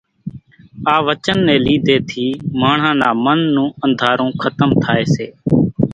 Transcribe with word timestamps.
آ 0.93 0.95
وچن 1.07 1.37
ني 1.47 1.55
ليڌي 1.65 1.97
ٿي 2.09 2.25
ماڻۿان 2.59 2.93
نا 3.01 3.09
من 3.23 3.39
نون 3.53 3.69
انڌارو 3.83 4.27
کتم 4.41 4.69
ٿائي 4.83 5.03
سي 5.13 5.25